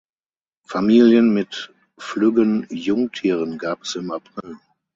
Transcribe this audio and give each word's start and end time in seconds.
Familien 0.65 1.31
mit 1.31 1.75
flüggen 1.99 2.65
Jungtieren 2.71 3.59
gab 3.59 3.83
es 3.83 3.93
im 3.95 4.11
April. 4.11 4.57